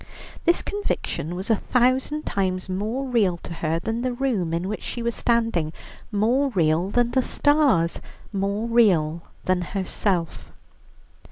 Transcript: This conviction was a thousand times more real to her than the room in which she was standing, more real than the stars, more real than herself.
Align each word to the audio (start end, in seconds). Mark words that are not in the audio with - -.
This 0.45 0.63
conviction 0.63 1.35
was 1.35 1.51
a 1.51 1.55
thousand 1.55 2.25
times 2.25 2.67
more 2.67 3.05
real 3.07 3.37
to 3.37 3.53
her 3.53 3.77
than 3.77 4.01
the 4.01 4.11
room 4.11 4.51
in 4.51 4.67
which 4.67 4.81
she 4.81 5.03
was 5.03 5.13
standing, 5.13 5.71
more 6.11 6.49
real 6.49 6.89
than 6.89 7.11
the 7.11 7.21
stars, 7.21 8.01
more 8.33 8.67
real 8.67 9.21
than 9.45 9.61
herself. 9.61 10.51